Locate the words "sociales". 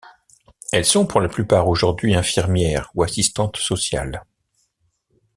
3.57-4.25